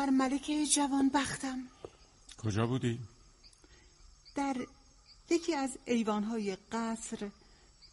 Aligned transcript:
بر 0.00 0.10
ملک 0.10 0.50
جوان 0.74 1.08
بختم 1.08 1.58
کجا 2.38 2.66
بودی؟ 2.66 2.98
در 4.34 4.56
یکی 5.30 5.54
از 5.54 5.78
ایوانهای 5.84 6.56
قصر 6.72 7.30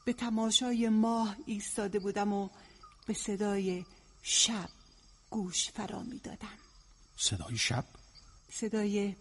به 0.05 0.13
تماشای 0.13 0.89
ماه 0.89 1.35
ایستاده 1.45 1.99
بودم 1.99 2.33
و 2.33 2.49
به 3.07 3.13
صدای 3.13 3.85
شب 4.23 4.69
گوش 5.29 5.69
فرا 5.69 6.03
می 6.03 6.19
دادم 6.19 6.57
صدای 7.17 7.57
شب؟ 7.57 7.85
صدای 8.51 9.15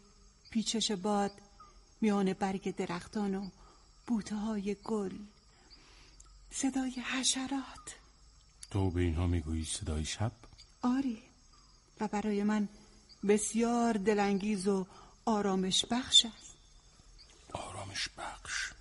پیچش 0.51 0.93
باد 0.93 1.33
میان 2.01 2.33
برگ 2.33 2.77
درختان 2.77 3.35
و 3.35 3.49
بوته 4.07 4.37
های 4.37 4.77
گل 4.85 5.19
صدای 6.51 6.93
حشرات 7.01 7.97
تو 8.71 8.91
به 8.91 9.01
اینها 9.01 9.27
می‌گویی 9.27 9.65
صدای 9.65 10.05
شب؟ 10.05 10.33
آری 10.83 11.26
و 12.01 12.09
برای 12.09 12.43
من 12.43 12.69
بسیار 13.29 13.93
دلانگیز 13.93 14.69
و 14.69 14.87
آرامش 15.25 15.85
بخش 15.91 16.27
است 16.27 16.57
آرامش 17.53 18.09
بخش 18.19 18.73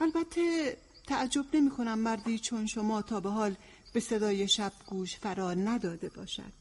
البته 0.00 0.76
تعجب 1.06 1.56
نمی 1.56 1.70
کنم 1.70 1.98
مردی 1.98 2.38
چون 2.38 2.66
شما 2.66 3.02
تا 3.02 3.20
به 3.20 3.30
حال 3.30 3.56
به 3.92 4.00
صدای 4.00 4.48
شب 4.48 4.72
گوش 4.86 5.16
فرا 5.16 5.54
نداده 5.54 6.08
باشد 6.08 6.52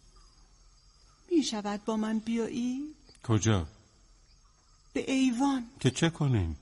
می 1.31 1.44
شود 1.44 1.86
با 1.86 1.98
من 1.98 2.20
بیایی؟ 2.20 2.96
کجا؟ 3.24 3.68
به 4.94 5.12
ایوان 5.12 5.68
که 5.80 5.92
چه 5.92 6.09
کنیم؟ 6.09 6.58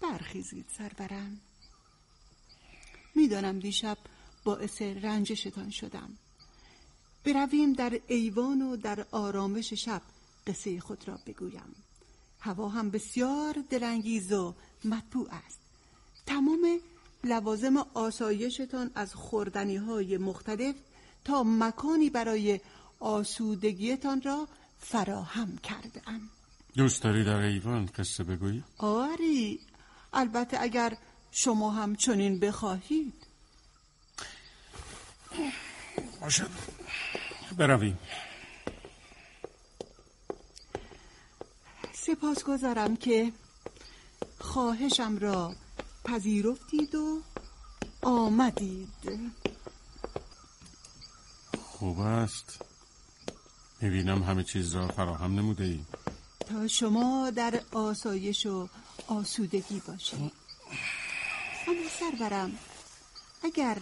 برخیزید 0.00 0.66
سرورم 0.78 1.40
می‌دانم 3.14 3.58
دیشب 3.58 3.98
باعث 4.44 4.82
رنجشتان 4.82 5.70
شدم 5.70 6.18
برویم 7.24 7.72
در 7.72 8.00
ایوان 8.06 8.62
و 8.62 8.76
در 8.76 9.06
آرامش 9.10 9.72
شب 9.72 10.02
قصه 10.46 10.80
خود 10.80 11.08
را 11.08 11.18
بگویم. 11.26 11.74
هوا 12.40 12.68
هم 12.68 12.90
بسیار 12.90 13.64
دلانگیز 13.70 14.32
و 14.32 14.54
مطبوع 14.84 15.28
است. 15.46 15.58
تمام 16.26 16.80
لوازم 17.24 17.76
آسایشتان 17.94 18.90
از 18.94 19.14
خوردنی 19.14 19.76
های 19.76 20.18
مختلف 20.18 20.74
تا 21.24 21.42
مکانی 21.42 22.10
برای 22.10 22.60
آسودگیتان 23.00 24.22
را 24.22 24.48
فراهم 24.80 25.56
کرده 25.56 26.02
ام 26.06 26.30
دوست 26.76 27.02
داری 27.02 27.24
در 27.24 27.36
ایوان 27.36 27.86
قصه 27.86 28.24
بگویی؟ 28.24 28.64
آری 28.78 29.60
البته 30.12 30.60
اگر 30.60 30.96
شما 31.30 31.70
هم 31.70 31.96
چنین 31.96 32.38
بخواهید. 32.38 33.14
باشد 36.20 36.50
برویم. 37.56 37.98
سپاس 41.92 42.44
گذارم 42.44 42.96
که 42.96 43.32
خواهشم 44.38 45.18
را 45.18 45.54
پذیرفتید 46.04 46.94
و 46.94 47.20
آمدید. 48.02 49.32
خوب 51.62 52.00
است. 52.00 52.64
می‌بینم 53.80 54.22
همه 54.22 54.44
چیز 54.44 54.74
را 54.74 54.88
فراهم 54.88 55.34
نموده 55.34 55.64
ای 55.64 55.80
تا 56.46 56.68
شما 56.68 57.30
در 57.30 57.60
آسایش 57.72 58.46
و 58.46 58.68
آسودگی 59.06 59.82
باشید. 59.86 60.32
اما 61.68 61.88
سرورم 62.00 62.58
اگر 63.44 63.78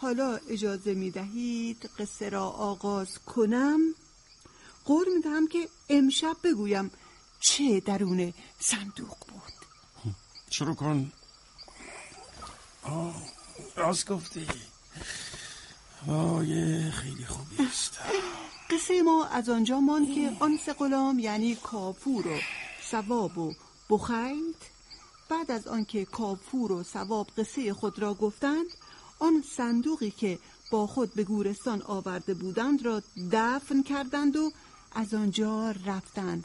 حالا 0.00 0.38
اجازه 0.48 0.94
می 0.94 1.10
دهید 1.10 1.90
قصه 1.98 2.28
را 2.28 2.46
آغاز 2.46 3.18
کنم؟ 3.18 3.80
قول 4.84 5.14
می 5.14 5.22
دهم 5.22 5.48
که 5.48 5.68
امشب 5.88 6.36
بگویم 6.44 6.90
چه 7.40 7.80
درون 7.80 8.32
صندوق 8.60 9.16
بود. 9.28 9.52
شروع 10.50 10.74
کن. 10.74 11.12
آه 12.82 13.14
راست 13.76 14.10
گفتی. 14.10 14.46
آه 16.08 16.44
خیلی 16.90 17.24
خوبی 17.24 17.56
است. 17.70 17.98
قصه 18.70 19.02
ما 19.02 19.26
از 19.26 19.48
آنجا 19.48 19.80
ماند 19.80 20.14
که 20.14 20.32
آن 20.40 20.58
سه 20.66 20.72
غلام 20.72 21.18
یعنی 21.18 21.56
کافور 21.56 22.26
و 22.26 22.38
سواب 22.90 23.38
و 23.38 23.54
بخیت 23.90 24.54
بعد 25.28 25.50
از 25.50 25.66
آنکه 25.66 26.04
کافور 26.04 26.72
و 26.72 26.82
سواب 26.82 27.26
قصه 27.38 27.74
خود 27.74 27.98
را 27.98 28.14
گفتند 28.14 28.66
آن 29.20 29.44
صندوقی 29.56 30.10
که 30.10 30.38
با 30.70 30.86
خود 30.86 31.14
به 31.14 31.24
گورستان 31.24 31.82
آورده 31.82 32.34
بودند 32.34 32.84
را 32.86 33.02
دفن 33.32 33.82
کردند 33.82 34.36
و 34.36 34.52
از 34.92 35.14
آنجا 35.14 35.70
رفتند. 35.70 36.44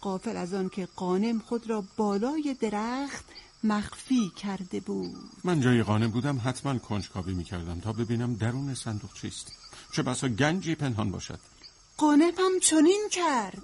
قافل 0.00 0.36
از 0.36 0.54
آن 0.54 0.68
که 0.68 0.88
قانم 0.96 1.38
خود 1.38 1.70
را 1.70 1.84
بالای 1.96 2.56
درخت 2.60 3.24
مخفی 3.64 4.32
کرده 4.36 4.80
بود. 4.80 5.16
من 5.44 5.60
جای 5.60 5.82
قانم 5.82 6.10
بودم 6.10 6.40
حتما 6.44 6.78
کنجکاوی 6.78 7.34
می‌کردم 7.34 7.80
تا 7.80 7.92
ببینم 7.92 8.34
درون 8.34 8.74
صندوق 8.74 9.12
چیست. 9.14 9.52
چه 9.92 10.02
بسا 10.02 10.28
گنجی 10.28 10.74
پنهان 10.74 11.10
باشد. 11.10 11.38
قانم 11.96 12.32
هم 12.38 12.60
چنین 12.62 13.08
کرد. 13.12 13.62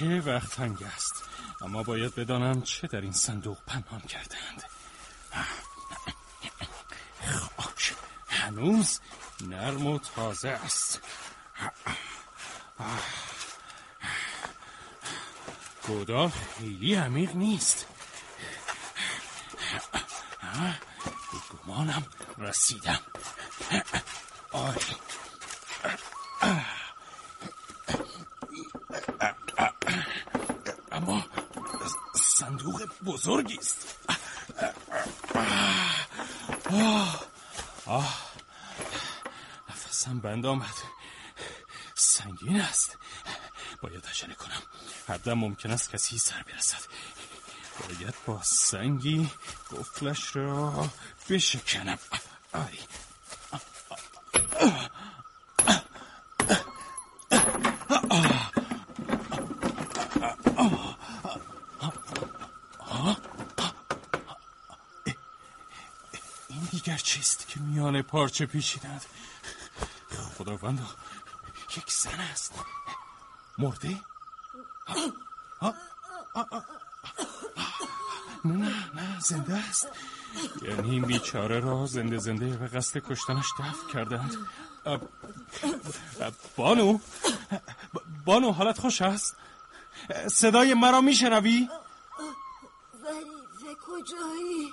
چه 0.00 0.20
وقت 0.20 0.50
تنگ 0.50 0.82
است. 0.82 1.24
اما 1.60 1.82
باید 1.82 2.14
بدانم 2.14 2.62
چه 2.62 2.86
در 2.86 3.00
این 3.00 3.12
صندوق 3.12 3.58
پنهان 3.66 4.00
کردند 4.00 4.64
خاک 7.56 7.94
هنوز 8.28 9.00
نرم 9.40 9.86
و 9.86 9.98
تازه 9.98 10.48
است. 10.48 11.00
گودا 15.86 16.28
خیلی 16.28 16.94
عمیق 16.94 17.36
نیست. 17.36 17.86
گمانم 21.66 22.06
رسیدم. 22.38 23.00
آری 24.52 24.96
بزرگی 33.04 33.58
است 33.58 33.96
نفسم 39.70 40.18
بند 40.20 40.46
آمد. 40.46 40.74
سنگین 41.94 42.60
است. 42.60 42.98
باید 43.82 44.06
عجله 44.06 44.34
کنم. 44.34 44.62
هر 45.08 45.34
ممکن 45.34 45.70
است 45.70 45.90
کسی 45.90 46.18
سر 46.18 46.42
برسد. 46.42 46.80
باید 47.88 48.14
با 48.26 48.42
سنگی 48.42 49.30
گفلش 49.70 50.36
را 50.36 50.88
بشکنم. 51.28 51.98
آری. 52.52 52.78
میان 67.60 68.02
پارچه 68.02 68.46
پیچیدند. 68.46 69.04
خداوند 70.38 70.86
یک 71.76 71.92
زن 71.92 72.20
است. 72.20 72.54
مرده؟ 73.58 74.00
نه 78.44 78.92
نه 78.94 79.20
زنده 79.20 79.54
است. 79.54 79.88
یعنی 80.62 80.90
این 80.90 81.02
بیچاره 81.02 81.60
را 81.60 81.86
زنده 81.86 82.18
زنده 82.18 82.56
به 82.56 82.66
قصد 82.66 82.98
کشتنش 82.98 83.46
دفع 83.58 83.92
کردند. 83.92 84.36
بانو 86.56 86.98
بانو 88.24 88.52
حالت 88.52 88.78
خوش 88.78 89.02
است. 89.02 89.36
صدای 90.30 90.74
مرا 90.74 91.00
میشنوی؟ 91.00 91.68
کجایی؟ 93.86 94.72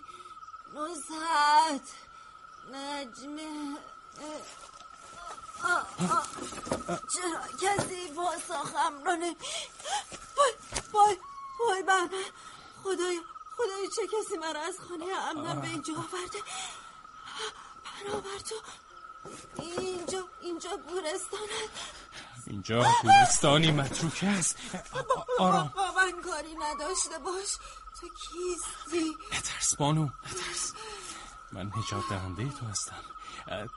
نزهت. 0.75 2.06
نجمه 2.71 3.77
چرا 7.13 7.47
کسی 7.61 8.07
پاسخم 8.15 9.03
رو 9.05 9.11
نمی 9.15 9.35
وای 10.37 10.53
وای 10.93 11.17
وای 11.67 11.81
من. 11.81 12.09
خدای 12.83 13.21
خدای 13.57 13.87
چه 13.95 14.01
کسی 14.07 14.37
مرا 14.37 14.61
از 14.61 14.75
خانه 14.89 15.05
امنم 15.05 15.61
به 15.61 15.67
اینجا 15.67 15.93
آورده؟ 15.93 16.39
برابر 18.05 18.39
تو 18.39 18.55
اینجا 19.61 20.23
اینجا 20.41 20.69
گورستانت 20.89 21.69
اینجا 22.47 22.85
گورستانی 23.03 23.71
متروک 23.71 24.23
است. 24.23 24.57
آرام. 25.39 25.73
من 25.95 26.21
کاری 26.21 26.55
نداشته 26.55 27.17
باش. 27.19 27.57
تو 28.01 28.07
کیستی؟ 28.09 29.17
نترس 29.31 29.75
بانو 29.75 30.03
نترس. 30.25 30.73
من 31.51 31.65
نجات 31.65 32.09
دهنده 32.09 32.49
تو 32.49 32.65
هستم. 32.65 33.03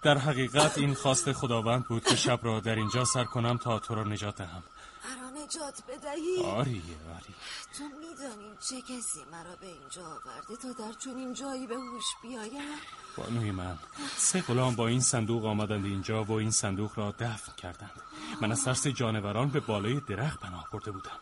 در 0.03 0.19
حقیقت 0.19 0.79
این 0.79 0.95
خواست 0.95 1.33
خداوند 1.33 1.85
بود 1.89 2.05
که 2.05 2.17
شب 2.17 2.41
را 2.43 2.61
در 2.61 2.75
اینجا 2.75 3.05
سر 3.05 3.25
کنم 3.25 3.57
تا 3.57 3.79
تو 3.79 3.95
را 3.95 4.05
نجات 4.05 4.37
دهم. 4.37 4.63
مرا 5.05 5.45
نجات 5.45 5.83
بدهی؟ 5.89 6.45
آری 6.45 6.83
آری. 7.17 7.35
تو 7.79 7.85
میدانی 7.85 8.57
چه 8.69 8.81
کسی 8.81 9.21
مرا 9.33 9.57
به 9.61 9.67
اینجا 9.67 10.03
آورده 10.03 10.57
تا 10.63 10.73
در 10.73 10.93
چنین 10.93 11.35
جایی 11.35 11.67
به 11.67 11.75
هوش 11.75 12.05
بیایم 12.23 12.79
بانوی 13.17 13.51
من 13.51 13.79
سه 14.17 14.41
غلام 14.43 14.75
با 14.75 14.87
این 14.87 15.01
صندوق 15.01 15.45
آمدند 15.45 15.85
اینجا 15.85 16.25
و 16.25 16.33
این 16.33 16.51
صندوق 16.51 16.99
را 16.99 17.15
دفن 17.19 17.53
کردند. 17.53 18.03
من 18.41 18.53
از 18.53 18.65
ترس 18.65 18.87
جانوران 18.87 19.49
به 19.49 19.61
بالای 19.61 20.01
درخت 20.01 20.41
پناه 20.41 20.69
برده 20.73 20.91
بودم. 20.91 21.19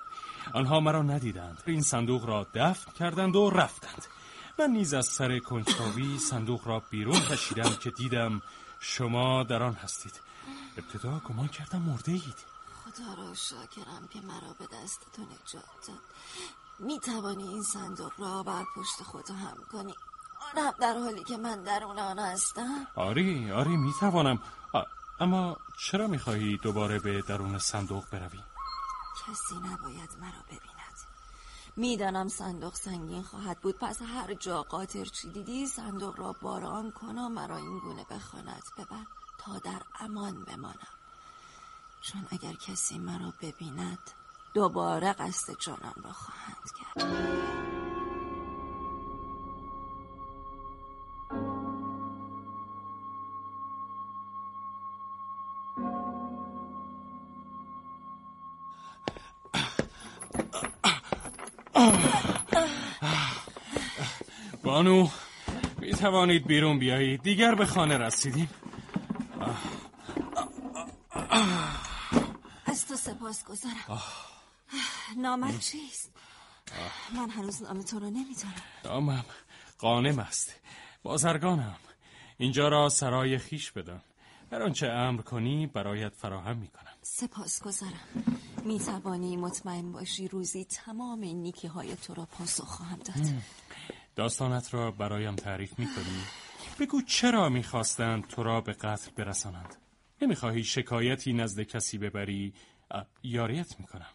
آنها 0.52 0.80
مرا 0.80 1.02
ندیدند. 1.02 1.62
این 1.66 1.82
صندوق 1.82 2.26
را 2.26 2.46
دفن 2.54 2.92
کردند 2.92 3.36
و 3.36 3.50
رفتند. 3.50 4.06
من 4.58 4.70
نیز 4.70 4.94
از 4.94 5.06
سر 5.06 5.38
کنجکاوی 5.38 6.18
صندوق 6.18 6.68
را 6.68 6.82
بیرون 6.90 7.20
کشیدم 7.20 7.74
که 7.74 7.90
دیدم 7.90 8.42
شما 8.80 9.42
در 9.42 9.62
آن 9.62 9.74
هستید. 9.74 10.20
ابتدا 10.76 11.18
گمان 11.18 11.48
کردم 11.48 11.82
مرده 11.82 12.12
اید. 12.12 12.44
خدا 12.84 13.14
را 13.14 13.34
شاکرم 13.34 14.08
که 14.10 14.20
مرا 14.20 14.52
به 14.58 14.66
دست 14.72 15.06
تو 15.12 15.22
نجات 15.22 15.86
داد. 15.88 15.98
می 16.78 17.00
توانی 17.00 17.48
این 17.48 17.62
صندوق 17.62 18.12
را 18.18 18.42
بر 18.42 18.64
پشت 18.76 19.02
خود 19.02 19.30
هم 19.30 19.56
کنی. 19.72 19.94
آنم 20.56 20.72
در 20.80 20.98
حالی 20.98 21.24
که 21.24 21.36
من 21.36 21.62
در 21.62 21.84
اون 21.84 21.98
آن 21.98 22.18
هستم. 22.18 22.86
آری 22.94 23.52
آری 23.52 23.76
می 23.76 23.92
توانم. 24.00 24.38
اما 25.20 25.56
چرا 25.78 26.06
می 26.06 26.18
خواهی 26.18 26.56
دوباره 26.56 26.98
به 26.98 27.22
درون 27.22 27.58
صندوق 27.58 28.04
بروی؟ 28.10 28.40
کسی 29.26 29.54
نباید 29.54 30.10
مرا 30.20 30.42
ببیند. 30.46 30.77
می‌دانم 31.78 32.28
صندوق 32.28 32.74
سنگین 32.74 33.22
خواهد 33.22 33.60
بود. 33.60 33.78
پس 33.78 34.02
هر 34.02 34.34
جا 34.34 34.62
قاطر 34.62 35.04
چی 35.04 35.30
دیدی 35.30 35.66
صندوق 35.66 36.20
را 36.20 36.32
باران 36.42 36.90
کن 36.90 37.18
و 37.18 37.28
مرا 37.28 37.56
این 37.56 37.78
گونه 37.78 38.06
به 38.08 38.18
ببر 38.78 39.04
تا 39.38 39.58
در 39.58 39.82
امان 40.00 40.44
بمانم. 40.44 40.94
چون 42.00 42.26
اگر 42.30 42.52
کسی 42.52 42.98
مرا 42.98 43.32
ببیند 43.42 44.10
دوباره 44.54 45.12
قصد 45.12 45.52
جانم 45.58 45.94
را 46.04 46.12
خواهند 46.12 46.70
کرد. 46.78 47.77
بانو 64.62 65.08
می 65.78 65.90
توانید 65.90 66.46
بیرون 66.46 66.78
بیایید. 66.78 67.22
دیگر 67.22 67.54
به 67.54 67.66
خانه 67.66 67.98
رسیدیم. 67.98 68.50
از 72.66 72.86
تو 72.86 72.96
سپاس 72.96 73.44
گذارم. 73.44 74.02
نامت 75.16 75.60
چیست؟ 75.60 76.10
من 77.16 77.30
هنوز 77.30 77.62
نام 77.62 77.82
تو 77.82 77.98
رو 77.98 78.06
نمی‌تونم 78.10 78.54
نامم 78.84 79.24
قانم 79.78 80.18
است. 80.18 80.54
بازرگانم. 81.02 81.76
اینجا 82.38 82.68
را 82.68 82.88
سرای 82.88 83.38
خیش 83.38 83.72
بدم 83.72 84.02
هر 84.52 84.62
آنچه 84.62 84.86
امر 84.86 85.22
کنی 85.22 85.66
برایت 85.66 86.14
فراهم 86.14 86.56
می‌کنم. 86.56 86.92
سپاس 87.02 87.62
گذارم. 87.62 88.37
می 88.64 88.78
توانی 88.78 89.36
مطمئن 89.36 89.92
باشی 89.92 90.28
روزی 90.28 90.64
تمام 90.64 91.20
این 91.20 91.42
نیکی 91.42 91.66
های 91.66 91.96
تو 91.96 92.14
را 92.14 92.26
پاسخ 92.26 92.64
خواهم 92.64 92.98
داد. 92.98 93.42
داستانت 94.16 94.74
را 94.74 94.90
برایم 94.90 95.36
تعریف 95.36 95.78
می 95.78 95.86
کنی؟ 95.86 96.22
بگو 96.80 97.02
چرا 97.02 97.48
می‌خواستند 97.48 98.26
تو 98.26 98.42
را 98.42 98.60
به 98.60 98.72
قتل 98.72 99.10
برسانند؟ 99.10 99.76
نمی‌خواهی 100.22 100.64
شکایتی 100.64 101.32
نزد 101.32 101.62
کسی 101.62 101.98
ببری؟ 101.98 102.54
یاریت 103.22 103.80
می‌کنم. 103.80 104.10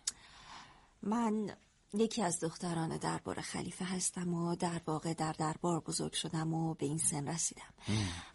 من 1.02 1.50
یکی 1.94 2.24
از 2.24 2.40
دختران 2.40 2.98
دربار 2.98 3.42
خلیفه 3.42 3.86
هستم 3.86 4.34
و 4.34 4.56
در 4.56 4.82
واقع 4.88 5.14
در 5.14 5.32
دربار 5.32 5.80
بزرگ 5.80 6.14
شدم 6.14 6.54
و 6.54 6.74
به 6.74 6.86
این 6.86 6.98
سن 6.98 7.28
رسیدم. 7.28 7.74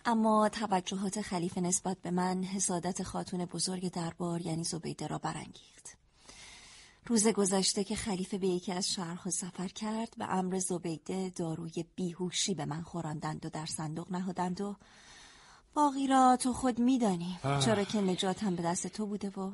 اما 0.04 0.48
توجهات 0.48 1.20
خلیفه 1.20 1.60
نسبت 1.60 1.98
به 2.02 2.10
من 2.10 2.44
حسادت 2.44 3.02
خاتون 3.02 3.44
بزرگ 3.44 3.90
دربار 3.92 4.40
یعنی 4.40 4.64
زبیده 4.64 5.06
را 5.06 5.18
برانگیخت. 5.18 5.97
روز 7.08 7.28
گذشته 7.28 7.84
که 7.84 7.96
خلیفه 7.96 8.38
به 8.38 8.48
یکی 8.48 8.72
از 8.72 8.88
شهرها 8.88 9.30
سفر 9.30 9.68
کرد 9.68 10.14
به 10.18 10.34
امر 10.34 10.58
زبیده 10.58 11.30
داروی 11.30 11.84
بیهوشی 11.94 12.54
به 12.54 12.64
من 12.64 12.82
خوراندند 12.82 13.46
و 13.46 13.48
در 13.48 13.66
صندوق 13.66 14.12
نهادند 14.12 14.60
و 14.60 14.76
باقی 15.74 16.06
را 16.06 16.36
تو 16.40 16.52
خود 16.52 16.78
میدانی. 16.78 17.38
چرا 17.42 17.84
که 17.84 18.00
نجاتم 18.00 18.56
به 18.56 18.62
دست 18.62 18.86
تو 18.86 19.06
بوده 19.06 19.30
و 19.30 19.52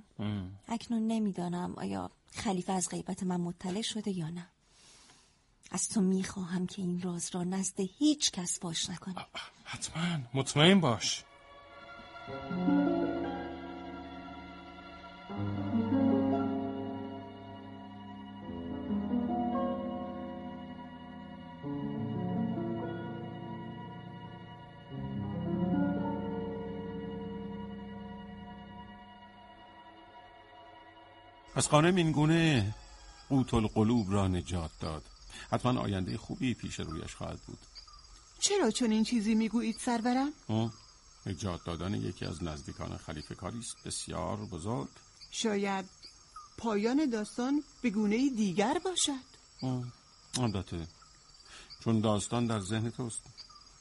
اکنون 0.68 1.06
نمی‌دانم 1.06 1.74
آیا 1.76 2.10
خلیفه 2.32 2.72
از 2.72 2.88
غیبت 2.88 3.22
من 3.22 3.40
مطلع 3.40 3.82
شده 3.82 4.10
یا 4.10 4.30
نه. 4.30 4.46
از 5.70 5.88
تو 5.88 6.00
می‌خواهم 6.00 6.66
که 6.66 6.82
این 6.82 7.02
راز 7.02 7.30
را 7.32 7.44
نزد 7.44 7.80
هیچ 7.98 8.30
کس 8.30 8.58
باش 8.58 8.90
نکنی. 8.90 9.14
حتما. 9.64 10.18
مطمئن 10.34 10.80
باش. 10.80 11.24
پس 31.64 31.70
قانم 31.70 31.96
این 31.96 32.12
گونه 32.12 32.74
قوت 33.28 33.54
القلوب 33.54 34.12
را 34.12 34.28
نجات 34.28 34.70
داد. 34.80 35.02
حتما 35.50 35.80
آینده 35.80 36.18
خوبی 36.18 36.54
پیش 36.54 36.80
رویش 36.80 37.14
خواهد 37.14 37.40
بود. 37.46 37.58
چرا 38.40 38.70
چون 38.70 38.90
این 38.90 39.04
چیزی 39.04 39.34
می‌گویید 39.34 39.76
سرورم؟ 39.80 40.32
نجات 41.26 41.64
دادن 41.64 41.94
یکی 41.94 42.24
از 42.24 42.42
نزدیکان 42.42 42.96
خلیفه 42.96 43.34
کاری 43.34 43.58
است. 43.58 43.76
بسیار 43.84 44.36
بزرگ. 44.36 44.88
شاید 45.30 45.84
پایان 46.58 47.10
داستان 47.10 47.62
به 47.82 47.90
گونه 47.90 48.30
دیگر 48.30 48.80
باشد. 48.84 49.24
البته. 50.40 50.86
چون 51.84 52.00
داستان 52.00 52.46
در 52.46 52.60
ذهن 52.60 52.90
توست. 52.90 53.22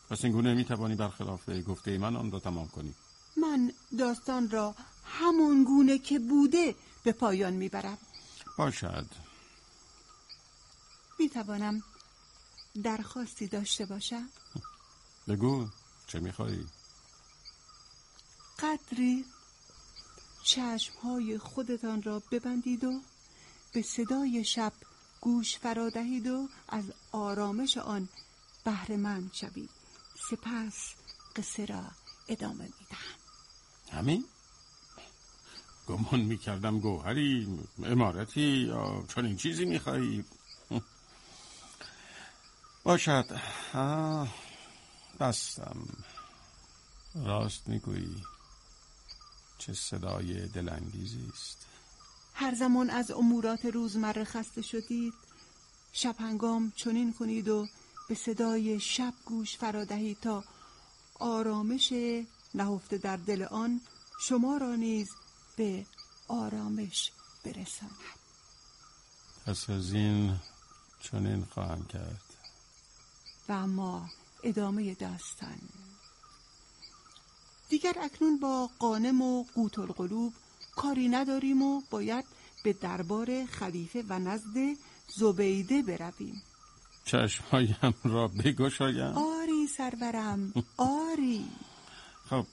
پس 0.10 0.24
این 0.24 0.34
گونه 0.34 0.54
می‌توانی 0.54 0.96
برخلاف 0.96 1.50
گفته 1.68 1.98
من 1.98 2.16
آن 2.16 2.32
را 2.32 2.40
تمام 2.40 2.68
کنی. 2.68 2.94
من 3.38 3.72
داستان 4.00 4.50
را 4.50 4.76
همون 5.06 5.64
گونه 5.64 5.98
که 5.98 6.20
بوده 6.20 6.76
به 7.04 7.12
پایان 7.12 7.54
می‌برم. 7.54 7.98
باشد. 8.58 9.06
می‌توانم 11.20 11.84
درخواستی 12.84 13.48
داشته 13.48 13.86
باشم؟ 13.86 14.30
بگو 15.28 15.68
چه 16.08 16.20
میخوایی؟ 16.20 16.68
قدری 18.60 19.26
چشمهای 20.44 21.38
خودتان 21.38 22.04
را 22.04 22.22
ببندید 22.32 22.84
و 22.84 23.02
به 23.74 23.82
صدای 23.82 24.44
شب 24.44 24.74
گوش 25.22 25.58
فرادهید 25.58 26.28
و 26.28 26.50
از 26.68 26.84
آرامش 27.12 27.78
آن 27.78 28.10
بهره 28.64 29.30
شوید. 29.34 29.70
سپس 30.30 30.94
قصه 31.36 31.66
را 31.66 31.84
ادامه 32.28 32.64
می‌دهم. 32.64 33.18
همین؟ 33.92 34.26
گمان 35.88 36.20
می‌کردم 36.22 36.80
گوهری 36.80 37.60
امارتی 37.84 38.42
یا 38.42 39.04
چنین 39.16 39.38
چیزی 39.38 39.66
میخوایی 39.66 40.26
باشد. 42.84 43.26
بستم. 45.20 45.78
راست 47.16 47.68
می‌گویی. 47.68 48.24
چه 49.58 49.74
صدای 49.74 50.48
دلانگیزی 50.48 51.30
است. 51.34 51.66
هر 52.34 52.56
زمان 52.56 52.90
از 52.90 53.12
امورات 53.12 53.66
روزمره 53.66 54.24
خسته 54.24 54.62
شدید 54.62 55.14
شب 55.94 56.16
هنگام 56.20 56.74
چنین 56.76 57.14
کنید 57.14 57.48
و 57.50 57.68
به 58.10 58.16
صدای 58.16 58.80
شب 58.80 59.14
گوش 59.26 59.58
فرادهی 59.58 60.18
تا 60.22 60.44
آرامش 61.20 61.94
نهفته 62.56 62.98
در 62.98 63.18
دل 63.18 63.44
آن. 63.44 63.82
شما 64.20 64.58
را 64.58 64.76
نیز 64.76 65.10
به 65.56 65.86
آرامش 66.28 67.12
برساند 67.46 67.92
پس 69.46 69.70
از 69.70 69.94
این 69.94 70.36
چنین 71.02 71.46
خواهم 71.46 71.86
کرد. 71.86 72.22
و 73.50 73.52
اما 73.52 74.10
ادامه 74.44 74.94
داستان. 74.94 75.60
دیگر 77.70 77.96
اکنون 78.02 78.40
با 78.40 78.70
قانم 78.80 79.22
و 79.22 79.44
قوت 79.56 79.80
القلوب 79.80 80.34
کاری 80.76 81.10
نداریم 81.10 81.62
و 81.62 81.82
باید 81.90 82.26
به 82.64 82.74
دربار 82.74 83.46
خلیفه 83.46 84.04
و 84.10 84.20
نزد 84.20 84.78
زبیده 85.08 85.82
برویم. 85.82 86.42
چشمهایم 87.06 87.94
را 88.04 88.28
بگشایم. 88.28 89.18
آری 89.18 89.68
سرورم 89.68 90.54
آری. 90.78 91.46
خب 92.30 92.46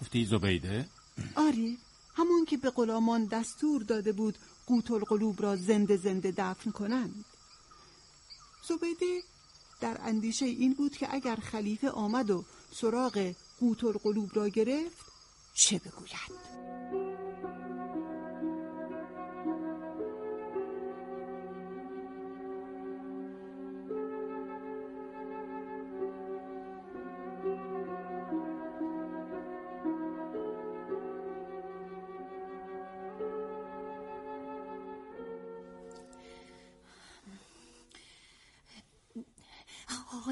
گفتی 0.00 0.24
زبیده؟ 0.24 0.88
آری. 1.36 1.78
همون 2.14 2.44
که 2.44 2.56
به 2.56 2.70
غلامان 2.70 3.24
دستور 3.24 3.82
داده 3.82 4.12
بود 4.12 4.38
قوت 4.66 4.90
القلوب 4.90 5.42
را 5.42 5.56
زنده 5.56 5.96
زنده 5.96 6.34
دفن 6.36 6.70
کنند. 6.70 7.24
زبیده 8.68 9.22
در 9.80 10.00
اندیشه 10.00 10.46
این 10.46 10.72
بود 10.74 10.96
که 10.96 11.14
اگر 11.14 11.36
خلیفه 11.36 11.90
آمد 11.90 12.30
و 12.30 12.44
سراغ 12.72 13.34
قوت 13.60 13.84
القلوب 13.84 14.30
را 14.34 14.48
گرفت 14.48 15.06
چه 15.54 15.78
بگوید؟ 15.78 16.73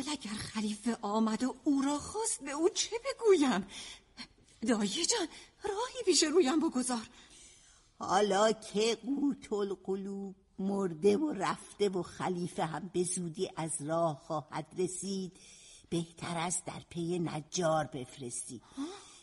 حال 0.03 0.13
اگر 0.13 0.31
خلیفه 0.31 0.97
آمد 1.03 1.45
و 1.45 1.55
او 1.65 1.83
را 1.83 1.99
خواست 1.99 2.45
به 2.45 2.51
او 2.51 2.69
چه 2.69 2.97
بگویم؟ 2.99 3.67
دایی 4.69 5.07
جان 5.07 5.29
راهی 5.65 6.05
پیش 6.05 6.23
رویم 6.23 6.61
بگذار. 6.61 7.09
حالا 7.99 8.53
که 8.53 8.95
قوت 8.95 9.53
القلوب 9.53 10.35
مرده 10.59 11.17
و 11.17 11.33
رفته 11.33 11.89
و 11.89 12.03
خلیفه 12.03 12.65
هم 12.65 12.91
به 12.93 13.03
زودی 13.03 13.51
از 13.57 13.83
راه 13.83 14.23
خواهد 14.27 14.67
رسید 14.79 15.33
بهتر 15.89 16.37
است 16.37 16.65
در 16.65 16.83
پی 16.91 17.19
نجار 17.19 17.85
بفرستی 17.85 18.61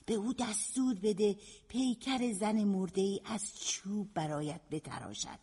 به 0.06 0.14
او 0.14 0.34
دستور 0.34 0.96
بده 0.96 1.36
پیکر 1.68 2.34
زن 2.34 2.64
مرده 2.64 3.02
ای 3.02 3.22
از 3.26 3.42
چوب 3.60 4.14
برایت 4.14 4.62
بتراشد. 4.72 5.40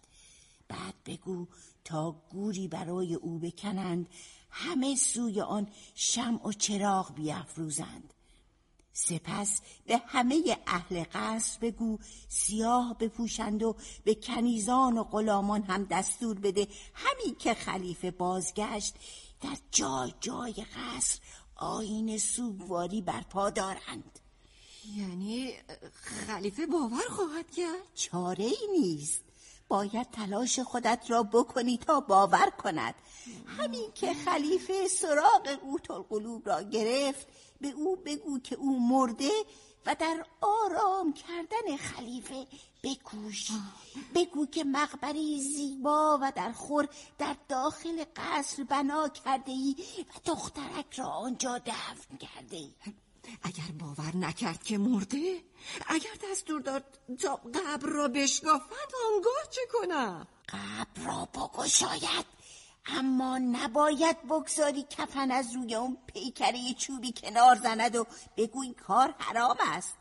بعد 0.68 0.94
بگو 1.06 1.46
تا 1.84 2.22
گوری 2.30 2.68
برای 2.68 3.14
او 3.14 3.38
بکنند 3.38 4.08
همه 4.50 4.96
سوی 4.96 5.40
آن 5.40 5.68
شمع 5.94 6.48
و 6.48 6.52
چراغ 6.52 7.14
بیافروزند. 7.14 8.14
سپس 8.92 9.60
به 9.86 10.02
همه 10.06 10.58
اهل 10.66 11.04
قصر 11.12 11.58
بگو 11.60 11.98
سیاه 12.28 12.96
بپوشند 12.98 13.62
و 13.62 13.76
به 14.04 14.14
کنیزان 14.14 14.98
و 14.98 15.04
غلامان 15.04 15.62
هم 15.62 15.84
دستور 15.84 16.38
بده. 16.38 16.68
همین 16.94 17.34
که 17.38 17.54
خلیفه 17.54 18.10
بازگشت 18.10 18.94
در 19.40 19.56
جای 19.70 20.12
جای 20.20 20.52
قصر 20.52 21.20
آین 21.56 22.18
سوگواری 22.18 23.02
برپا 23.02 23.50
دارند. 23.50 24.18
یعنی 24.96 25.52
خلیفه 26.26 26.66
باور 26.66 27.08
خواهد 27.10 27.50
کرد؟ 27.50 27.94
چاره 27.94 28.44
ای 28.44 28.80
نیست. 28.80 29.25
باید 29.68 30.10
تلاش 30.10 30.60
خودت 30.60 31.04
را 31.08 31.22
بکنی 31.22 31.78
تا 31.78 32.00
باور 32.00 32.50
کند. 32.50 32.94
همین 33.46 33.92
که 33.94 34.14
خلیفه 34.14 34.88
سراغ 34.88 35.48
قوت 35.48 35.90
القلوب 35.90 36.48
را 36.48 36.62
گرفت 36.62 37.26
به 37.60 37.70
او 37.70 37.96
بگو 37.96 38.38
که 38.38 38.56
او 38.56 38.88
مرده 38.88 39.30
و 39.86 39.96
در 39.98 40.26
آرام 40.40 41.12
کردن 41.12 41.76
خلیفه 41.76 42.46
بکوش. 42.82 43.48
بگو 44.14 44.46
که 44.46 44.64
مقبری 44.64 45.40
زیبا 45.40 46.18
و 46.22 46.32
در 46.36 46.52
خور 46.52 46.88
در 47.18 47.36
داخل 47.48 48.04
قصر 48.16 48.64
بنا 48.64 49.08
کرده 49.08 49.52
ای 49.52 49.76
و 50.08 50.12
دخترک 50.24 50.98
را 50.98 51.06
آنجا 51.06 51.58
دفن 51.58 52.16
کرده 52.16 52.56
ای 52.56 52.70
اگر 53.42 53.72
باور 53.78 54.16
نکرد 54.16 54.62
که 54.62 54.78
مرده 54.78 55.42
اگر 55.86 56.10
دستور 56.30 56.60
داد 56.60 56.84
تا 57.22 57.36
قبر 57.36 57.88
را 57.88 58.08
بشکافند 58.08 58.92
آنگاه 59.14 59.50
چه 59.50 59.60
کنم؟ 59.72 60.26
قبر 60.48 61.06
را 61.06 61.24
بگشاید 61.24 62.26
اما 62.86 63.38
نباید 63.38 64.22
بگذاری 64.22 64.86
کفن 64.90 65.30
از 65.30 65.54
روی 65.54 65.74
اون 65.74 65.98
پیکره 66.06 66.74
چوبی 66.78 67.12
کنار 67.12 67.56
زند 67.56 67.96
و 67.96 68.06
بگو 68.36 68.62
این 68.62 68.74
کار 68.74 69.14
حرام 69.18 69.56
است. 69.60 69.96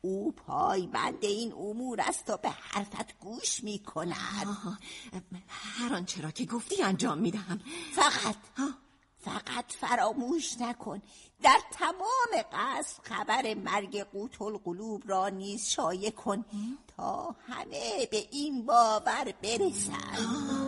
او 0.00 0.32
پای 0.32 0.86
بند 0.86 1.24
این 1.24 1.52
امور 1.52 2.00
است 2.00 2.24
تا 2.24 2.36
به 2.36 2.50
حرفت 2.50 3.18
گوش 3.18 3.64
می 3.64 3.78
کند 3.78 4.46
هر 5.48 5.94
آنچه 5.94 6.22
را 6.22 6.30
که 6.30 6.44
گفتی 6.44 6.82
انجام 6.82 7.18
می‌دهم. 7.18 7.60
فقط 7.94 8.36
فقط 9.20 9.72
فراموش 9.80 10.60
نکن 10.60 11.02
در 11.42 11.58
تمام 11.72 12.42
قصر 12.52 13.02
خبر 13.02 13.54
مرگ 13.54 14.02
قوت 14.02 14.42
القلوب 14.42 15.02
را 15.06 15.28
نیز 15.28 15.66
شایع 15.66 16.10
کن 16.10 16.44
تا 16.96 17.36
همه 17.46 18.06
به 18.10 18.28
این 18.30 18.66
باور 18.66 19.34
برسند 19.42 20.58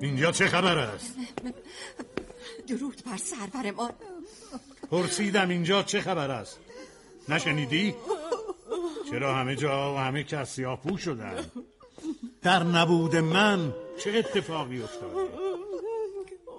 اینجا 0.00 0.32
چه 0.32 0.46
خبر 0.46 0.78
است؟ 0.78 1.14
درود 2.68 3.02
بر 3.06 3.16
سرور 3.16 3.70
ما 3.70 3.90
پرسیدم 4.90 5.48
اینجا 5.48 5.82
چه 5.82 6.00
خبر 6.00 6.30
است؟ 6.30 6.58
نشنیدی؟ 7.30 7.94
چرا 9.10 9.34
همه 9.34 9.56
جا 9.56 9.94
و 9.94 9.96
همه 9.96 10.24
کس 10.24 10.50
سیاپو 10.54 10.96
شدن؟ 10.96 11.50
در 12.42 12.62
نبود 12.62 13.16
من 13.16 13.74
چه 13.98 14.10
اتفاقی 14.10 14.82
افتاد؟ 14.82 15.28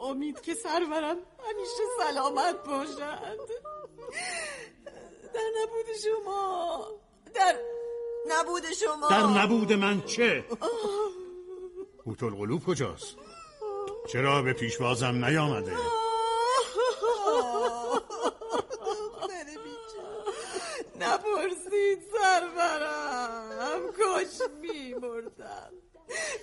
امید 0.02 0.42
که 0.42 0.54
سرورم 0.54 1.18
همیشه 1.50 1.84
سلامت 2.00 2.64
باشند 2.66 3.38
در 5.34 5.48
نبود 5.62 5.86
شما 6.04 6.88
در 7.34 7.56
نبود 8.30 8.64
شما 8.74 9.10
در 9.10 9.42
نبود 9.42 9.74
من 9.74 10.02
چه؟ 10.02 10.46
قوت 12.06 12.24
القلوب 12.24 12.64
کجاست؟ 12.66 13.16
چرا 14.08 14.42
به 14.42 14.54
پیشوازم 14.54 15.26
نیامده؟ 15.26 15.76
نپرسید 21.00 22.00
سرورم 22.14 23.82
کاش 23.98 24.50
میمردم 25.42 25.72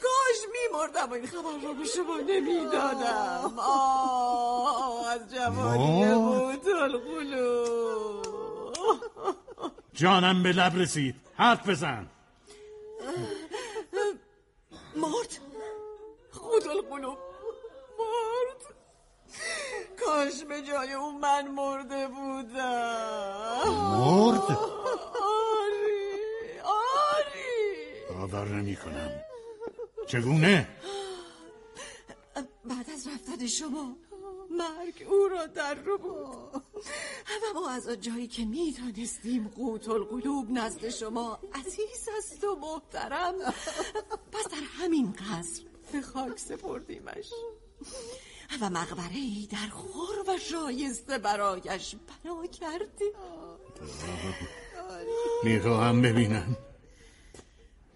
کاش 0.03 0.39
میمردم 0.53 1.11
و 1.11 1.15
این 1.15 1.27
خبر 1.27 1.59
رو 1.63 1.75
به 1.75 1.85
شما 1.85 2.17
نمی‌دادم. 2.17 3.59
آه 3.59 5.09
از 5.09 5.35
جوانی 5.35 6.05
القلوب 6.85 7.79
جانم 9.93 10.43
به 10.43 10.53
لب 10.53 10.77
رسید. 10.77 11.15
حرف 11.37 11.69
بزن. 11.69 12.07
مرد. 14.97 15.39
قوت 16.33 16.67
القلوب 16.67 17.19
مرد. 17.99 18.63
کاش 20.05 20.45
به 20.45 20.63
جای 20.63 20.93
اون 20.93 21.19
من 21.19 21.49
مرده 21.49 22.09
بودم. 22.09 23.63
مرد 23.99 24.59
آری 25.21 26.61
آری 26.65 28.18
باور 28.29 28.49
نمی 28.49 28.77
کنم 28.77 29.11
چگونه؟ 30.07 30.69
بعد 32.65 32.91
از 32.91 33.07
رفتن 33.07 33.47
شما 33.47 33.97
مرگ 34.51 35.07
او 35.09 35.29
را 35.29 35.47
در 35.47 35.75
رو 35.75 35.99
بود 35.99 36.63
و 37.43 37.55
ما 37.55 37.71
از 37.71 37.89
آن 37.89 38.01
جایی 38.01 38.27
که 38.27 38.45
می‌دانستیم 38.45 39.49
قوت 39.49 39.89
القلوب 39.89 40.51
نزد 40.51 40.89
شما 40.89 41.39
عزیز 41.55 42.09
است 42.19 42.45
و 42.45 42.57
محترم. 42.57 43.35
پس 44.33 44.49
در 44.51 44.65
همین 44.79 45.13
قصر 45.13 45.63
به 45.93 46.01
خاک 46.01 46.39
سپردیمش. 46.39 47.31
و 48.61 48.71
مقبره 48.71 49.15
ای 49.15 49.49
در 49.51 49.69
خور 49.69 50.25
و 50.29 50.39
شایسته 50.39 51.19
برایش 51.19 51.95
بنا 51.95 52.47
کردی 52.47 53.13
می‌خواهم 55.45 56.03
ببینم 56.03 56.57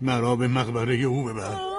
مرا 0.03 0.37
به 0.37 0.49
مقبره 0.49 0.95
او 0.95 1.25
ببر. 1.25 1.72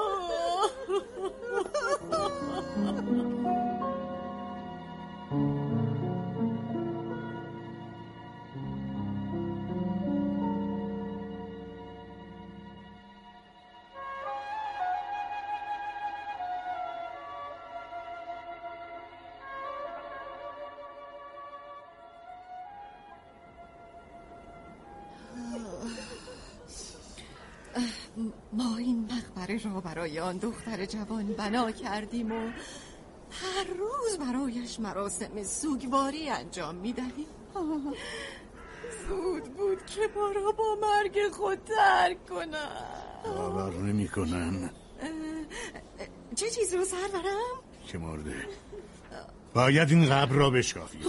برای 30.04 30.20
آن 30.20 30.38
دختر 30.38 30.86
جوان 30.86 31.34
بنا 31.34 31.72
کردیم 31.72 32.32
و 32.32 32.52
هر 33.32 33.64
روز 33.78 34.18
برایش 34.20 34.80
مراسم 34.80 35.44
سوگواری 35.44 36.30
انجام 36.30 36.76
می‌دهیم. 36.76 37.28
زود 39.08 39.44
بود 39.44 39.86
که 39.86 40.02
ما 40.16 40.32
را 40.32 40.52
با 40.52 40.78
مرگ 40.82 41.32
خود 41.32 41.58
ترک 41.64 42.26
کنن 42.26 42.70
باور 43.26 43.74
نمی 43.74 44.08
کنن 44.08 44.70
چه 46.36 46.50
چیز 46.50 46.74
رو 46.74 46.86
سرورم؟ 46.86 47.60
که 47.88 47.98
مرده؟ 47.98 48.48
باید 49.54 49.90
این 49.90 50.10
قبر 50.10 50.36
را 50.36 50.50
بشکافی. 50.50 51.00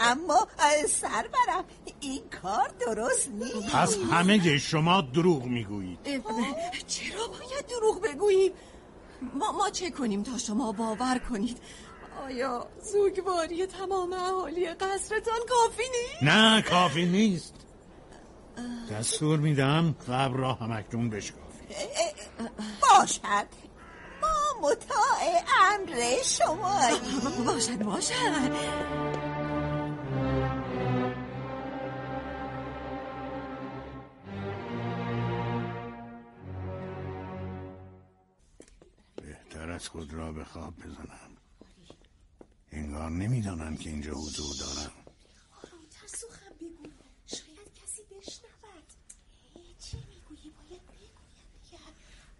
اما 0.00 0.48
سربرم 0.88 1.64
این 2.00 2.22
کار 2.42 2.70
درست 2.86 3.28
نیست. 3.28 3.72
پس 3.72 3.96
همه 4.12 4.58
شما 4.58 5.00
دروغ 5.00 5.44
می‌گویید. 5.44 5.98
چرا 6.86 7.26
باید 7.26 7.66
دروغ 7.70 8.02
بگوییم؟ 8.02 8.52
ما, 9.34 9.52
ما 9.52 9.70
چه 9.70 9.90
کنیم 9.90 10.22
تا 10.22 10.38
شما 10.38 10.72
باور 10.72 11.18
کنید؟ 11.30 11.58
آیا 12.24 12.66
زوگواری 12.92 13.66
تمام 13.66 14.12
اهالی 14.12 14.66
قصرتان 14.66 15.38
کافی 15.48 15.82
نیست؟ 15.82 16.22
نه 16.22 16.62
کافی 16.62 17.06
نیست. 17.06 17.54
دستور 18.90 19.38
میدم 19.38 19.94
قبر 20.08 20.36
را 20.36 20.52
همکنون 20.52 21.10
بشکافی 21.10 21.74
باشد. 22.82 23.46
ما 24.60 24.68
مطاع 24.70 25.42
امر 25.72 26.22
شما 26.24 26.80
باشد 27.46 27.82
باشد. 27.82 28.52
بهتر 39.16 39.70
از 39.70 39.88
خود 39.88 40.12
را 40.12 40.32
به 40.32 40.44
خواب 40.44 40.74
بزنم. 40.76 41.36
انگار 42.72 43.10
نمی‌دانند 43.10 43.80
که 43.80 43.90
اینجا 43.90 44.12
حضور 44.12 44.56
دارم 44.60 44.92
آرامتر 45.62 46.06
سخن 46.06 46.54
بگو 46.60 46.88
شاید 47.26 47.74
کسی 47.82 48.02
بشنود 48.02 48.84
چی 49.78 49.96
می‌گویی 49.96 50.50
باید 50.50 50.82
بگویم 50.82 51.10
دیگر 51.64 51.92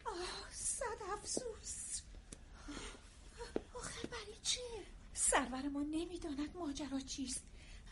آه 0.04 0.52
صد 0.52 1.02
افسوس 1.12 2.00
آخر 3.74 4.08
برای 4.08 4.36
چه 4.42 4.60
نمی‌داند 5.82 6.56
ماجرا 6.56 7.00
چیست. 7.00 7.42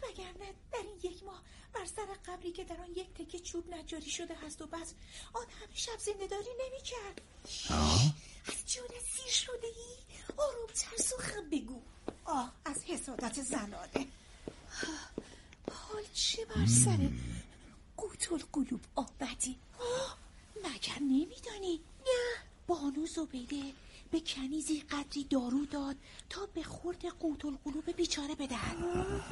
وگرنه 0.03 0.55
در 0.73 0.79
این 0.79 1.01
یک 1.03 1.23
ماه 1.25 1.43
بر 1.73 1.85
سر 1.85 2.07
قبری 2.27 2.53
که 2.53 2.65
در 2.65 2.81
آن 2.81 2.91
یک 2.91 3.15
تکه 3.15 3.39
چوب 3.39 3.75
نجاری 3.75 4.11
شده 4.11 4.35
هست 4.35 4.63
و 4.63 4.67
بس 4.67 4.95
آن 5.33 5.47
همه 5.51 5.75
شب 5.75 5.99
زندهداری 5.99 6.51
نمی‌کرد. 6.67 7.21
از 8.47 8.73
جان 8.75 8.89
سیر 8.89 9.33
شده 9.33 9.67
ای 9.67 9.97
آرومتر 10.37 10.97
سخن 10.97 11.51
بگو. 11.51 11.83
آه 12.25 12.53
از 12.65 12.85
حسادت 12.85 13.43
زنانه. 13.43 14.07
حال 15.73 16.05
چه 16.15 16.45
بر 16.45 16.67
سر 16.67 17.11
قوت 17.97 18.33
القلوب 18.33 18.81
آمدی؟ 18.95 19.59
آه 19.81 20.19
مگر 20.57 20.99
نمیدانی؟ 21.01 21.81
نه 22.07 22.43
بانو 22.67 23.07
زبیده. 23.07 23.73
به 24.11 24.21
کنیزی 24.21 24.81
قدری 24.81 25.25
دارو 25.25 25.65
داد 25.65 25.97
تا 26.31 26.47
به 26.55 26.63
خورد 26.63 27.07
قوت 27.07 27.45
القلوب 27.45 27.97
بیچاره 27.97 28.35
بدهد. 28.35 28.77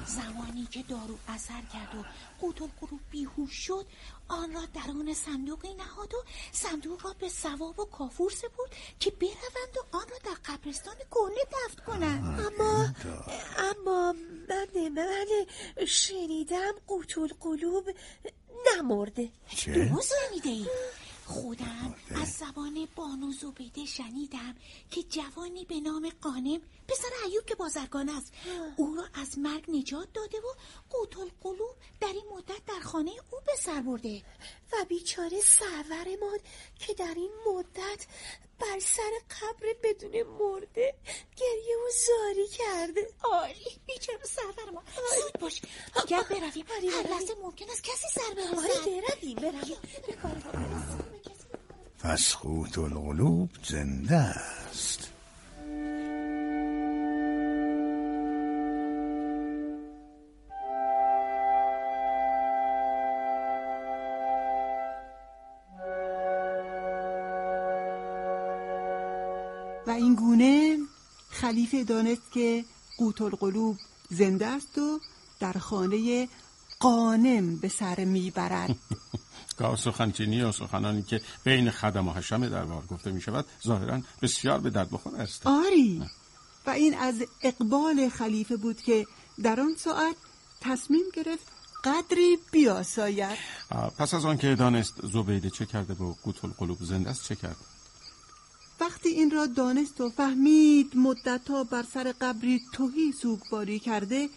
زمانی 0.07 0.67
که 0.71 0.83
دارو 0.83 1.19
اثر 1.29 1.61
کرد 1.73 1.95
و 1.95 2.05
قوت 2.41 2.63
القلوب 2.63 3.01
بیهوش 3.11 3.53
شد 3.53 3.87
آن 4.29 4.53
را 4.53 4.63
درون 4.75 5.15
صندوقی 5.15 5.75
نهاد 5.75 6.15
و 6.15 6.25
صندوق 6.53 7.07
را 7.07 7.13
به 7.21 7.29
ثواب 7.29 7.79
و 7.79 7.85
کافور 7.85 8.31
سپرد 8.31 8.71
که 9.01 9.11
بروند 9.11 9.77
و 9.77 9.97
آن 9.97 10.07
را 10.11 10.19
در 10.25 10.39
قبرستان 10.45 10.97
گله 11.11 11.45
دفن 11.53 11.85
کنند. 11.87 12.41
اما 12.41 12.95
اما 13.59 14.15
من 14.49 14.89
من 14.89 15.27
شنیدم 15.87 16.73
قوت 16.87 17.19
القلوب 17.19 17.85
نمرده. 18.67 19.29
چه؟ 19.57 19.73
درست 19.73 20.13
شنیده 20.29 20.49
ای 20.49 20.67
خودم 21.27 21.95
از 22.23 22.29
زبان 22.33 22.89
بانو 22.97 23.33
زبیده 23.33 23.85
شنیدم 23.85 24.55
که 24.91 25.03
جوانی 25.03 25.65
به 25.65 25.81
نام 25.81 26.11
قانم 26.21 26.61
پسر 26.89 27.09
ایوب 27.25 27.47
که 27.47 27.55
بازرگان 27.55 28.09
است. 28.09 28.33
او 28.77 28.95
را 28.95 29.05
از 29.15 29.39
مرگ 29.39 29.65
نجات 29.71 30.13
داده 30.13 30.39
و 30.39 30.55
قوت 30.91 31.19
القلوب 31.19 31.77
در 32.01 32.09
این 32.09 32.25
مدت 32.37 32.65
در 32.67 32.81
خانه 32.81 33.11
او 33.11 33.39
به 33.47 33.53
سر 33.59 33.81
برده. 33.81 34.23
و 34.73 34.85
بیچاره 34.89 35.41
سرورمان 35.41 36.39
که 36.79 36.95
در 36.95 37.15
این 37.17 37.31
مدت 37.47 38.07
بر 38.59 38.79
سر 38.81 39.11
قبر 39.31 39.67
بدون 39.83 40.23
مرده 40.23 40.95
گریه 41.37 41.77
و 41.77 41.91
زاری 42.07 42.49
کرده. 42.49 43.11
آری 43.23 43.81
بیچاره 43.87 44.25
سرورمان. 44.25 44.85
زود 45.21 45.41
باش. 45.41 45.63
اگر 45.95 46.23
برویم. 46.23 46.67
هر 46.91 47.11
لحظه 47.11 47.35
ممکن 47.43 47.71
است 47.71 47.85
کسی 47.85 48.07
سر 48.15 48.35
برسد. 48.35 48.59
آره 48.59 49.01
برویم 49.03 49.35
برویم 49.35 49.79
به 50.07 50.13
کار 50.13 50.35
ما 50.35 50.53
برسیم. 50.53 51.15
پس 52.05 52.35
قوت 52.35 52.79
القلوب 52.79 53.51
زنده 53.69 54.17
است. 54.17 55.11
و 69.87 69.91
این 69.91 70.15
گونه 70.15 70.77
خلیفه 71.31 71.85
دانست 71.85 72.33
که 72.33 72.65
قوت 72.99 73.23
القلوب 73.23 73.77
زنده 74.11 74.47
است 74.47 74.79
و 74.79 75.01
در 75.41 75.53
خانه 75.53 76.29
قانم 76.81 77.57
به 77.57 77.69
سر 77.69 78.05
می‌برد. 78.05 78.77
گاه 79.65 79.77
سخنچینی 79.77 80.43
و 80.43 80.53
سخنانی 80.53 81.03
که 81.03 81.21
بین 81.45 81.71
خدم 81.71 82.09
و 82.09 82.13
حشم 82.13 82.49
دربار 82.49 82.83
گفته 82.87 83.13
می 83.13 83.21
شود 83.21 83.45
ظاهرا 83.67 84.01
بسیار 84.23 84.61
به 84.61 84.71
درد 84.71 84.91
بخور 84.91 85.17
است. 85.17 85.47
آری. 85.47 86.03
و 86.67 86.71
این 86.71 86.95
از 86.95 87.15
اقبال 87.43 88.09
خلیفه 88.09 88.57
بود 88.57 88.83
که 88.83 89.07
در 89.43 89.61
آن 89.61 89.75
ساعت 89.79 90.17
تصمیم 90.61 91.05
گرفت 91.15 91.47
قدری 91.85 92.39
بیاساید. 92.53 93.39
پس 93.99 94.15
از 94.15 94.25
آن 94.25 94.39
که 94.39 94.55
دانست 94.55 94.95
زبیده 95.13 95.51
چه 95.51 95.67
کرده 95.67 95.95
و 95.95 96.15
قوت 96.23 96.45
القلوب 96.45 96.79
زنده 96.81 97.11
است 97.11 97.25
چه 97.29 97.35
کرد؟ 97.35 97.57
وقتی 98.81 99.09
این 99.09 99.31
را 99.31 99.47
دانست 99.47 100.01
و 100.01 100.11
فهمید 100.11 100.97
مدتها 100.97 101.65
بر 101.65 101.85
سر 101.95 102.15
قبری 102.21 102.61
توهی 102.73 103.13
سوگواری 103.13 103.79
کرده 103.79 104.29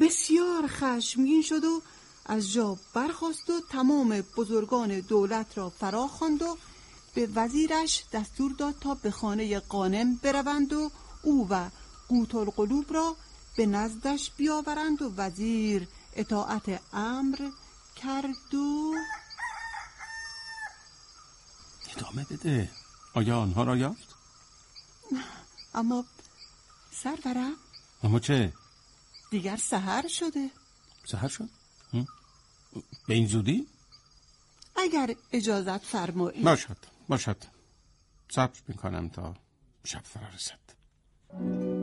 بسیار 0.00 0.66
خشمگین 0.66 1.42
شد 1.42 1.64
و 1.64 1.82
از 2.26 2.52
جا 2.52 2.78
برخاست 2.94 3.50
و 3.50 3.60
تمام 3.70 4.20
بزرگان 4.36 5.00
دولت 5.00 5.58
را 5.58 5.70
فرا 5.70 6.08
خواند 6.08 6.42
و 6.42 6.56
به 7.14 7.28
وزیرش 7.34 8.04
دستور 8.12 8.52
داد 8.52 8.74
تا 8.80 8.94
به 8.94 9.10
خانه 9.10 9.60
قانم 9.60 10.16
بروند 10.16 10.72
و 10.72 10.90
او 11.22 11.46
و 11.50 11.70
قوت 12.08 12.34
القلوب 12.34 12.92
را 12.92 13.16
به 13.56 13.66
نزدش 13.66 14.30
بیاورند 14.36 15.02
و 15.02 15.14
وزیر 15.16 15.88
اطاعت 16.16 16.80
امر 16.92 17.50
کرد 17.96 18.54
و 18.54 18.94
ادامه 21.96 22.26
بده. 22.30 22.70
آیا 23.14 23.40
آنها 23.40 23.64
را 23.64 23.76
یافت؟ 23.76 24.14
اما 25.74 26.04
سرورم 26.92 27.54
اما 28.02 28.20
چه؟ 28.20 28.52
دیگر 29.30 29.56
سهر 29.56 30.08
شده. 30.08 30.50
سهر 31.06 31.28
شد؟ 31.28 31.59
به 33.08 33.14
این 33.14 33.26
زودی؟ 33.26 33.66
اگر 34.76 35.14
اجازت 35.32 35.78
فرمایید. 35.78 36.44
باشد 36.44 36.76
باشد. 37.08 37.36
صبر 38.30 38.58
می‌کنم 38.68 39.08
تا 39.08 39.34
شب 39.84 40.02
فرا 40.04 40.28
رسد. 40.28 41.79